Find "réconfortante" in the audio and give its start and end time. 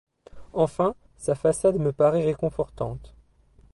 2.25-3.13